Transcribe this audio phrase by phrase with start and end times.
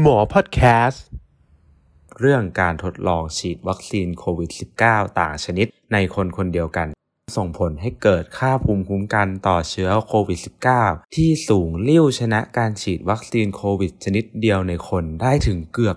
[0.00, 1.04] หมอพอดแคสต์
[2.20, 4.50] เรื่องการทดลองฉีดวัคซีนโควิด
[4.82, 6.88] -19 ต่างชนิดในคนคนเดียวกัน
[7.36, 10.38] ส่งผลให้เกิดค่าภูมิคุ้มกันต่อเชื้อโควิด
[10.76, 15.96] -19 ที่สูงลิ่วชนะการฉีดวัคซีนโควิดชนิดเดียวในคนได้ถึงเกือบ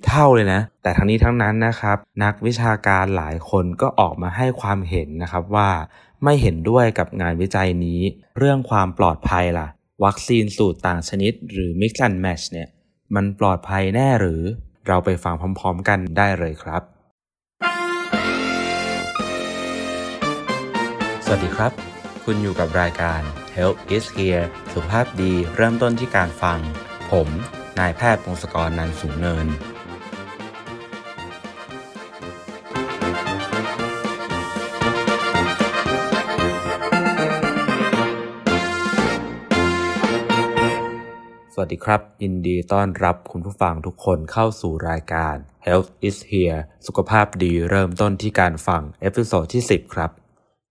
[0.00, 5.70] 40 เท่าเลยนะ แต่ทั้งนี้ทั้งนั้นนะครับ นักวิชาการหลายคนก็ออกมาให้ความเห็นนะครับว่า
[6.24, 8.00] ไม่เห็นด้วยกับงานวิจัยนี้
[8.38, 9.68] เรื่องความปลอดภัยล่ะ
[10.04, 12.68] วัคซีนสูตรต่างชนิดหรือ Mix and Match เนี่ย
[13.16, 14.42] มันปลอดภัยแน่หรือ
[14.86, 16.82] เราไปฟังพร้อมๆกันได้เลยครับ
[21.24, 21.72] สวัสดีครับ
[22.24, 23.20] คุณอยู่กับรายการ
[23.56, 26.58] Health is here สุขภาพดีเริ่มต้นที่การฟัง
[27.10, 27.28] ผม
[27.78, 29.46] นายแพทย์พงศกรนันสูงเนิน
[41.60, 50.10] วัสดีครับ ยินดีต้อนรับคุณผู้ฟังทุกคนเข้าสู่รายการ Health is HEAR สุขภาพดีเริ่มต้นที่การฟัง episode ที่ 10 ครับ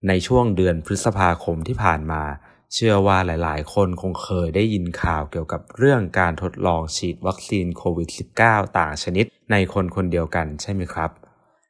[0.08, 2.22] ในช่วงเดือนพฤษภาคมที่ผ่านมา
[2.74, 8.08] เชื่อว่าหลายๆ คนคงเคยได้ยินข่าวเกี่ยวกับเรื่องการทดลองฉีดวัคซีนโควิด
[8.40, 11.10] -19 ต่างชนิดในคนคนเดียวกันใช่ไหมครับ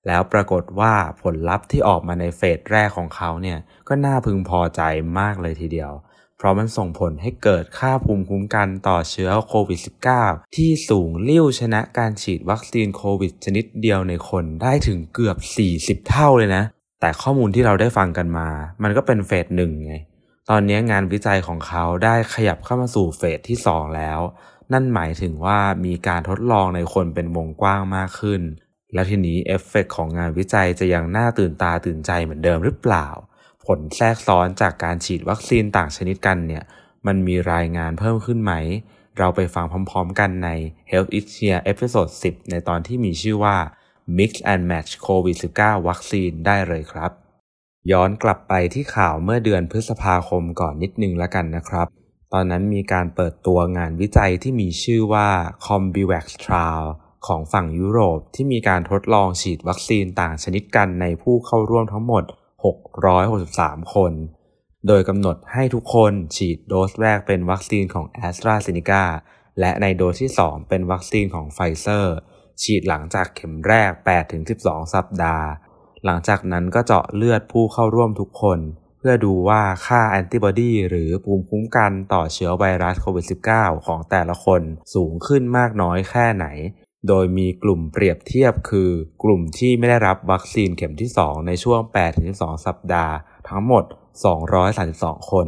[0.07, 4.83] แล้วปรากฏว่าผลลัพธ์ที่ออกมาใน phase แรกของเขาเนี่ยก็น่าพึงพอใจ
[5.19, 5.93] มากเลยทีเดียว
[6.41, 9.81] เพราะมันส่งผลให้เกิดค่าภูมิคุ้มกันต่อเชื้อโควิด
[10.17, 15.37] -19 ที่สูงเลิ่วชนะการฉีดวัคซีนโควิดชนิดเดียวในคนได้ถึงเกือบ
[16.03, 16.65] 40 เท่าเลยนะ
[17.01, 18.49] แต่ข้อมูลที่เราได้ฟังกันมา
[18.83, 19.95] มันก็เป็น phase หนึ่งไง
[20.51, 24.21] ตอนนี้งานวิจัยของเขาได้ขยับเข้ามาสู่ phase ที่ 2 แล้ว
[24.73, 28.43] นั่นหมายถึงว่ามีการทดลองในคนเป็นวงกว้างมากขึ้น
[28.95, 33.07] แล้วทีนี้เอฟเฟกของงานวิจัยจะยังน่าตื่นตาตื่นใจเหมือนเดิมหรือเปล่า
[33.77, 36.65] ลแทรกซ้อนจากการฉีดวัคซีนต่างชนิดกันเนี่ย
[37.07, 38.53] มันมีรายงานเพิ่มขึ้นไหม
[39.19, 40.49] เราไปฟังพร้อมๆกันใน
[40.91, 43.57] Health is HEAR episode 10 ในตอนที่มีชื่อว่า
[44.19, 47.11] Mix and Match COVID-19 วัคซีนได้เลยครับ
[47.93, 51.87] ย้อนกลับไปที่ข่าวเมื่อเดือนพฤษภาคมก่อนนิดนึงแล้วกันนะครับ
[52.33, 55.29] ตอนนั้นมีการเปิดตัวงานวิจัยที่มีชื่อว่า
[55.67, 56.85] CombiVacS Trial
[57.27, 62.25] ของฝั่งยุโรปที่มีการทดลองฉีดวัคซีนต่างชนิดกันในผู้เข้าร่วมทั้งหมด
[63.25, 64.13] 663 คน
[64.87, 69.05] โดยกำหนดให้ทุกคนฉีดโดสแรกเป็นวัคซีนของ AstraZeneca
[69.61, 72.17] และในโดสที่ 2 เป็นวัคซีนของไฟเซอร์
[72.63, 73.91] ฉีดหลังจากเข็มแรก
[74.43, 75.47] 8-12 สัปดาห์
[76.05, 78.59] หลังจากนั้นก็เจาะเลือดผู้เข้าร่วมทุกคน
[78.99, 84.63] เพื่อดูว่าค่าแอนติบอดีหรือภูมิคุ้มกันต่อเชื้อไวรัสโควิด -19 ของแต่ละคน
[84.95, 86.47] สูงขึ้นมากน้อยแค่ไหน
[87.09, 88.91] โดยมีกลุ่มเปรียบเทียบคือ
[89.23, 91.81] กลุ่มที่ไม่ได้รับวัคซีนเข็มที่ 2 ในช่วง
[92.23, 93.15] 8-12 สัปดาห์
[93.49, 93.85] ทั้งหมด
[94.57, 95.47] 232 คน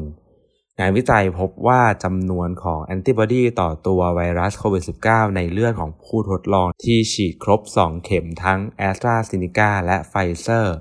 [0.78, 9.70] งานวิจัยพบว่าจำนวนของแอนติบอดีต่อตัวไวรัสโควิด -19 ในเลือดของผู้ทดลองที่ฉีดครบ 2 เข็มทั้ง a s t r a z เซ e c a
[9.86, 10.76] และไฟเซอร์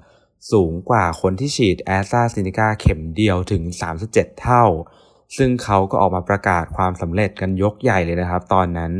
[0.51, 3.63] สูงกว่าคนที่ฉีด a s t r a z เซ e c a เข็มเดียวถึง
[4.03, 4.65] 37 เท่า
[5.37, 8.91] ซึ่งเขาก็ออกมาประกาศความสำเร็จกันยกใหญ่เลยนะครับตอนนั้น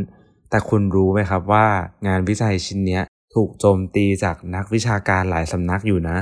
[0.52, 1.66] แต่คุณรู้ไหมครับว่า
[2.08, 3.00] งานวิจัยชิ้นนี้
[3.36, 6.18] ถูกโจมตีจากนักวิชาการหลายสำนักอยู่นะ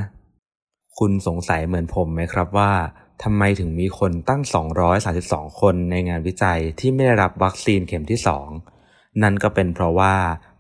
[0.97, 2.71] คุณสงสัยเหมือนผมไหมครับว่า
[3.23, 4.41] ทำไมถึงมีคนตั้ง
[5.01, 8.19] 232 คนในงานวิจัยที่ไม่ได้รับวัคซีนเข็มที่
[8.69, 10.15] 2 นั่นก็เป็นเพราะว่า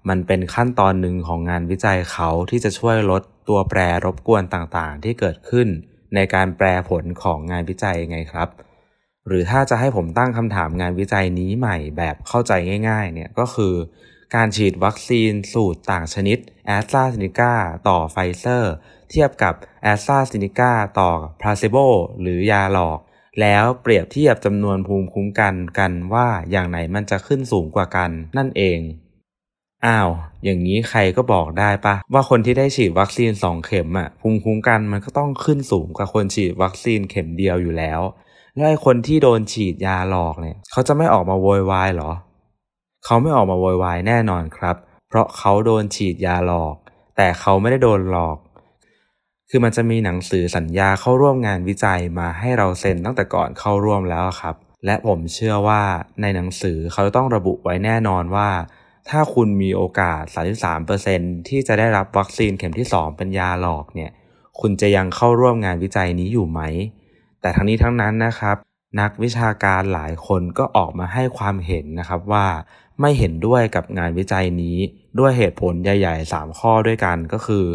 [0.09, 5.67] มันเป็นขั้นตอนหนึ่งของงานวิจัยเขาที่จะช่วยลดตัวแปรรบกวนต่างๆ ที่เกิดขึ้น
[6.15, 8.49] ในการแปรผลของงานวิจัยไงครับ
[9.27, 12.51] หรือถ้าจะให้ผมตั้งคำถามงานวิจัยนี้ใหม่แบบเข้าใจ
[12.89, 13.73] ง่าย ๆ เนี่ยก็คือ
[14.35, 16.37] การฉีดวัคซีนสูตรต่างชนิด
[16.75, 17.53] AstraZeneca
[17.87, 18.73] ต่อไฟเซอร์
[19.09, 19.53] เทียบกับ
[19.91, 21.87] AstraZeneca ต่อ placebo
[22.21, 22.99] หรือยาหลอก
[23.41, 28.79] แล้วเปรียบเทียบจำนวนภูมิคุ้มกันกันว่าอย่างไหนมันจะขึ้นสูงกว่ากันนั่นเอง
[29.85, 30.09] อ้าว
[30.43, 38.01] อย่างนี้ใครก็บอกได้ปะว่าคนที่ได้ฉีดวัคซีน 2 เข็มอะภูมิคุ้มกันมันก็ต้องขึ้นสูงกว่าคนฉีดวัคซีนเข็มเดียวอยู่แล้ว
[38.59, 42.11] แล้วไอ้คนที่โดนฉีดยาหลอกเนี่ย เขาจะไม่ออกมาโวยวายหรอ
[43.05, 44.75] เขาไม่ออกมาโวยวายแน่นอนครับ
[45.07, 46.75] เพราะเขาโดนฉีดยาหลอก
[47.17, 48.37] แต่เขาไม่ได้โดนหลอก
[49.49, 55.81] คือมันจะมีหนังสือสัญญาเข้าร่วมงานวิจัยมาให้เราเซ็นตั้งแต่ก่อนเข้าร่วมแล้วครับ และผมเชื่อว่า
[56.21, 58.49] ในหนังสือเขาต้องระบุไว้แน่นอนว่า
[59.09, 60.21] ถ้าคุณมีโอกาส
[60.85, 64.11] 33%ที่จะได้รับวัคซีนเข็มที่ 2 เป็นยาหลอกเนี่ย
[64.59, 66.61] คุณจะยังเข้าร่วมงานวิจัยนี้อยู่ไหม
[67.41, 68.57] แต่ทั้งนี้ทั้งนั้นนะครับ
[68.99, 72.47] นักวิชาการหลายคนก็ออกมาให้ความเห็นนะครับว่า
[73.01, 74.77] ไม่เห็นด้วยกับงานวิจัยนี้
[75.19, 77.65] ด้วยเหตุผลใหญ่ ๆ 3 ข้อด้วยกันก็คือ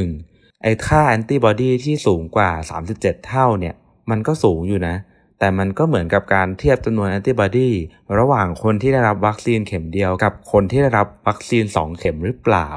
[0.00, 0.62] 1.
[0.62, 2.50] ไอ้ค่าแอนติบอดีที่สูงกว่า
[2.90, 3.74] 37 เท่าเนี่ย
[4.10, 4.96] มันก็สูงอยู่นะ
[5.38, 7.70] แต่มันก็เหมือนกับการเทียบจำนวนแอนติบอดี
[8.18, 12.70] ระหว่างคนที่ได้รับวัคซีนเข็มเดียวกับคนที่ได้รับวัคซีน 2 เข็มหรือเปล่า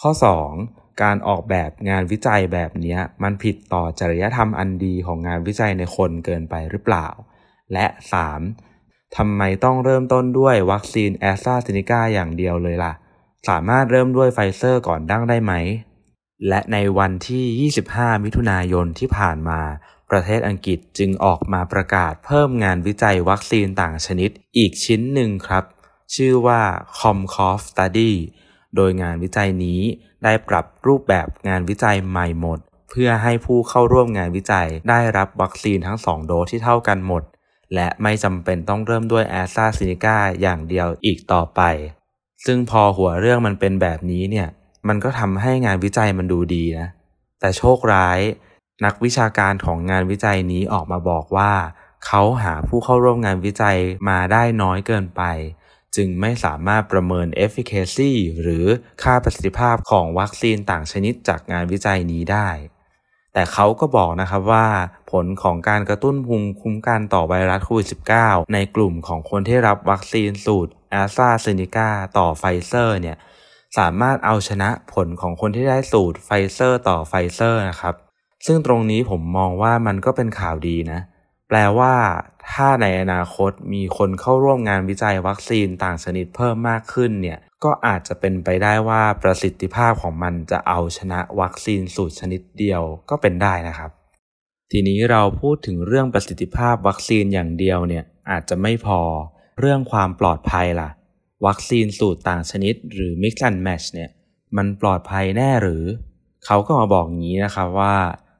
[0.00, 0.10] ข้อ
[0.48, 0.83] 2.
[1.02, 7.08] การออกแบบงานวิจัยแบบนี้มันผิดต่อจริยธรรมอันดีของงานวิจัยในคนเกินไปหรือเปล่า
[7.72, 7.86] และ
[8.50, 9.16] 3.
[9.16, 12.92] ทำไมต้องเริ่มต้นด้วยวัคซีนแอสตราเซเนกาอย่างเดียวเลยล่ะ
[13.48, 15.52] สามารถเริ่มด้วยไฟเซอร์ก่อนบ้างได้ไหม
[16.48, 19.60] และในวันที่ 25 มิถุนายนที่ผ่านมา
[20.10, 25.64] ประเทศอังกฤษจึงออกมาประกาศเพิ่มงานวิจัยวัคซีนต่างชนิดอีกชิ้นหนึ่งครับ
[26.14, 26.62] ชื่อว่า
[26.98, 28.12] COMCOV Study
[28.76, 29.80] โดยงานวิจัยนี้
[30.24, 32.58] ได้ปรับรูปแบบงานวิจัยใหม่หมด
[32.90, 37.22] เพื่อให้ผู้เข้าร่วมงานวิจัยได้รับวัคซีนทั้ง 2 โดสที่เท่ากันหมด
[37.74, 41.60] และไม่จำเป็นต้องเริ่มด้วยแอสตราซเนกาอย่างเดียวอีกต่อไป
[42.44, 44.48] ซึ่งพอหัวเรื่องมันเป็นแบบนี้เนี่ย
[44.88, 46.88] มันก็ทำให้งานวิจัยมันดูดีนะ
[47.40, 48.20] แต่โชคร้าย
[48.84, 51.52] นักวิชาการของงานวิจัยนี้ออกมาบอกว่า
[52.06, 53.78] เขาหาผู้เข้าร่วมงานวิจัย
[54.08, 55.22] มาได้น้อยเกินไป
[55.96, 58.12] จึงไม่สามารถประเมิน efficacy
[58.42, 58.66] หรือ
[59.02, 62.48] ค่าประสิทธิภาพของวัคซีนต่างชนิดจากงานวิจัยนี้ได้
[63.32, 64.66] แต่เขาก็บอกนะครับว่า
[65.12, 67.88] ผลของการกระตุ้นภูมิคุ้มกันต่อไวรัสโควิด
[68.20, 73.16] -19 ในกลุ่มของคนที่รับวัคซีนสูตรแอสตราเซเนกาต่อไฟเซอร์เนี่ย
[73.78, 77.94] สามารถเอาชนะผลของคนที่ได้สูตรไฟเซอร์ต่อไฟเซอร์นะครับ
[78.46, 81.00] ซึ่งตรงนี้ผมมองว่ามันก็เป็นข่าวดีนะ
[81.48, 81.94] แปลว่า
[82.52, 93.90] ถ้าในอนาคตมีคนเข้าร่วมงานวิจัยวัคซีนต่างชนิดเพิ่มมากขึ้นเนี่ยก็อาจจะเป็นไปได้ว่าประสิทธิภาพของมันจะเอาชนะวัคซีนสูตรชนิดเดียวก็เป็นได้นะครับ
[94.70, 99.00] ทีนี้เราพูดถึงเรื่องประสิทธิภาพวัคซีนอย่างเดียวเนี่ยอาจจะไม่พอ
[99.60, 100.90] เรื่องความปลอดภัยล่ะ
[101.46, 104.10] วัคซีนสูตรต่างชนิด หรือ Mix and Match เนี่ย
[104.56, 105.84] มันปลอดภัยแน่หรือ
[106.46, 107.96] เขาก็มาบอกงี้นะครับว่า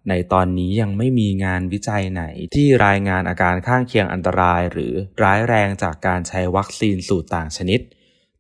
[0.09, 2.25] ในตอนนี้ยังไม่มีงานวิจัยไหน
[2.55, 4.93] ที่รายงานอาการข้างเคียงอันตราย หรือ
[5.23, 7.81] ร้ายแรงจากการใช้วัคซีนสูตรต่างชนิด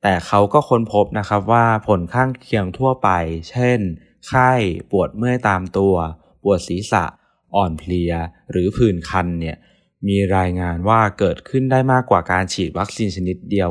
[0.02, 3.08] แต่เขาก็ค้นพบนะครับว่าผลข้างเคียงทั่วไป
[3.50, 3.81] เช่น
[4.28, 4.50] ไข้
[4.90, 5.94] ปวดเมื่อยตามตัว
[6.43, 7.05] ปวดศีรษะ
[7.55, 8.12] อ่อนเพลีย
[8.50, 9.56] หรือผื่นคันเนี่ย
[10.08, 13.70] มีรายงานว่าเกิดขึ้นได้มากกว่าการฉีดวัคซีนชนิดเดียว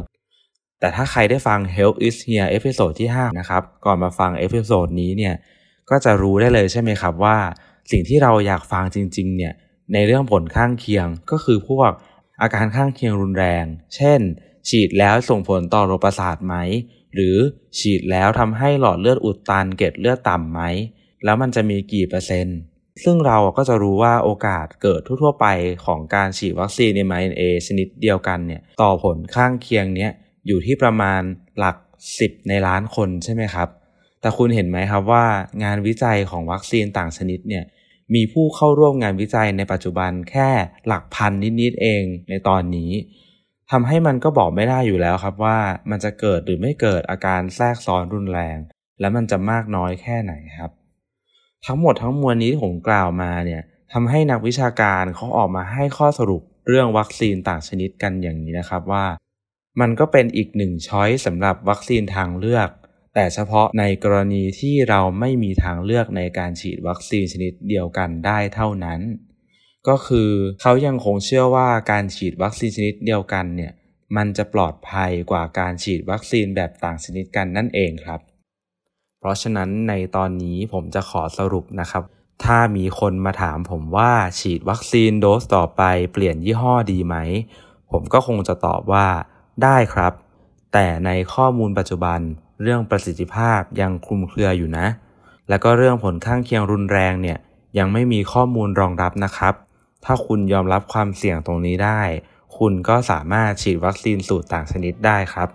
[0.79, 5.35] แต่ถ้าใครได้ฟัง Health is Hear episode ที่ 5 นะครับ ก่อนมาฟัง episode นี้เนี่ย
[5.89, 7.37] ก็จะรู้ได้เลยใช่ไหมครับว่า
[7.91, 9.53] สิ่งที่เราอยากฟังจริงๆเนี่ย
[9.93, 11.91] ในเรื่องผลข้างเคียงก็คือพวก
[12.41, 13.65] อาการข้างเคียงรุนแรง
[13.95, 14.19] เช่น
[14.69, 16.55] ฉีดแล้วส่งผลต่อระบบประสาทไหม
[17.15, 17.35] หรือ
[17.79, 20.61] ฉีดแล้วทำให้หลอดเลือดอุดตันเกล็ดเลือดต่ำไหม
[21.23, 22.57] แล้วมันจะมีกี่เปอร์เซ็นต์
[23.03, 25.47] ซึ่งเราก็จะรู้ว่าโอกาสเกิดทั่วๆไป
[25.85, 30.11] ของการฉีดวัคซีน mRNA ชนิดเดียวกันเนี่ยต่อผลข้างเคียงเนี้ย
[30.47, 31.21] อยู่ที่ประมาณ
[31.57, 31.75] หลัก
[32.13, 33.69] 10 ในล้านคนใช่ไหมครับ
[34.23, 35.25] แต่คุณเห็นไหมครับว่า
[35.63, 37.63] งานวิจัยของวัคซีนต่างชนิดเนี่ย
[38.13, 40.49] มีผู้เข้าร่วมงานวิจัยในปัจจุบันแค่
[40.87, 41.31] หลักพัน
[41.61, 42.91] นิดๆเองในตอนนี้
[43.71, 45.57] ทำให้มันก็บอกไม่ได้อยู่แล้วครับว่า
[45.89, 48.57] มันจะเกิดหรือไม่เกิดอาการแทรกซ้อนรุนแรง
[48.99, 50.71] และมันจะมากน้อยแค่ไหนครับ
[51.65, 53.61] ทั้งหมดทั้งมวลนี้ที่ผมกล่าวมาเนี่ย
[53.93, 59.05] ทำให้นักวิชาการเขาออกมาให้ข้อสรุปเรื่องวัคซีนต่างชนิดกันอย่างนี้นะครับว่า
[59.79, 62.69] มันก็เป็นอีกหนึ่งช้อยสำหรับวัคซีนทางเลือก
[63.13, 68.99] แต่เฉพาะในกรณีที่เราไม่มีทางเลือกในการฉีดวัคซีนชนิดเดียวกันได้เท่านั้น
[69.87, 70.31] ก็คือ
[70.61, 73.73] เขายังคงเชื่อว่าการฉีดวัคซีนชนิดเดียวกันเนี่ย
[74.15, 78.19] มันจะปลอดภัยกว่าการฉีดวัคซีนแบบต่างชนิดกันนั่นเองครับ
[79.19, 82.03] เพราะฉะนั้นในตอนนี้ผมจะขอสรุปนะครับ
[82.43, 85.83] ถ้ามีคนมาถามผมว่าฉีดวัคซีนโดสต่อไป
[86.13, 87.15] เปลี่ยนยี่ห้อดีไหม
[87.91, 89.07] ผมก็คงจะตอบว่า
[89.63, 90.13] ได้ครับ
[90.73, 92.19] แต่ในข้อมูลปัจจุบัน
[92.61, 94.87] เรื่องประสิทธิภาพยังคลุมเครืออยู่นะ
[95.49, 97.37] แล้วก็เรื่องผลข้างเคียงรุนแรงเนี่ย
[97.77, 99.53] ยังไม่มีข้อมูลรองรับนะครับ
[100.05, 102.01] ถ้าคุณยอมรับความเสี่ยงตรงนี้ได้
[102.57, 105.49] คุณก็สามารถฉีดวัคซีนสูตรต่างชนิดได้ครับ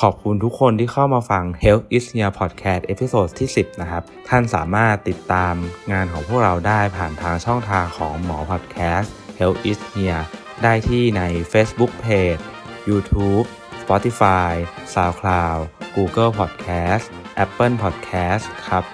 [0.00, 5.54] ขอบคุณทุกคนที่เข้ามาฟัง Health is Hear Podcast episode ที่ 10 นะครับ ท่านสามารถติดตาม
[5.92, 10.24] งานของพวกเราได้ผ่านทางช่องทางของหมอ Podcast Health is Hear
[10.62, 12.40] ได้ที่ใน Facebook Page
[12.88, 13.46] YouTube
[13.82, 14.52] Spotify
[14.94, 15.60] SoundCloud
[15.96, 17.06] Google Podcast
[17.44, 18.84] Apple Podcast ครับ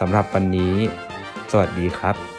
[0.00, 0.74] สำหรับวันนี้
[1.50, 2.35] สวัสดีครับ